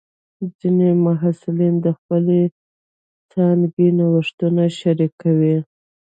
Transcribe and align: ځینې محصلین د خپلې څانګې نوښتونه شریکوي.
ځینې 0.59 0.89
محصلین 1.05 1.73
د 1.85 1.87
خپلې 1.99 2.41
څانګې 3.31 3.87
نوښتونه 3.97 4.63
شریکوي. 4.79 5.57